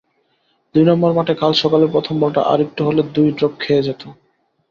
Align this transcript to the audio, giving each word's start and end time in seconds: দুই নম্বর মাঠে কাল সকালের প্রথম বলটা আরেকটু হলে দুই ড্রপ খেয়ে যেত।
দুই 0.75 0.83
নম্বর 0.89 1.11
মাঠে 1.13 1.33
কাল 1.41 1.53
সকালের 1.61 1.93
প্রথম 1.95 2.15
বলটা 2.21 2.41
আরেকটু 2.51 2.81
হলে 2.87 3.01
দুই 3.15 3.27
ড্রপ 3.37 3.53
খেয়ে 3.59 3.85
যেত। 3.87 4.01